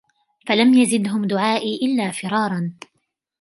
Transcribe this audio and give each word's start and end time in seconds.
فَلَمْ 0.47 0.73
يَزِدْهُمْ 0.73 1.25
دُعَائِي 1.25 1.75
إِلَّا 1.85 2.11
فِرَارًا 2.11 2.73